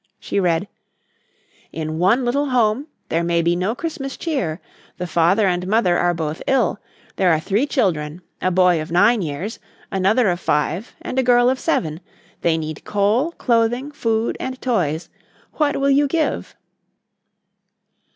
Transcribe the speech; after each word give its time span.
She 0.19 0.39
read: 0.39 0.67
"In 1.71 1.99
one 1.99 2.25
little 2.25 2.47
home 2.49 2.87
there 3.09 3.23
may 3.23 3.43
be 3.43 3.55
no 3.55 3.75
Christmas 3.75 4.17
cheer; 4.17 4.59
the 4.97 5.05
father 5.05 5.45
and 5.47 5.67
mother 5.67 5.95
are 5.95 6.15
both 6.15 6.41
ill. 6.47 6.79
There 7.17 7.29
are 7.31 7.39
three 7.39 7.67
children; 7.67 8.23
a 8.41 8.49
boy 8.49 8.81
of 8.81 8.89
nine 8.91 9.21
years, 9.21 9.59
another 9.91 10.29
of 10.31 10.39
five, 10.39 10.95
and 11.03 11.19
a 11.19 11.23
girl 11.23 11.51
of 11.51 11.59
seven. 11.59 11.99
They 12.41 12.57
need 12.57 12.83
coal, 12.83 13.33
clothing, 13.33 13.91
food 13.91 14.37
and 14.39 14.59
toys. 14.59 15.07
_What 15.57 15.75
will 15.75 15.91
you 15.91 16.07
give? 16.07 16.55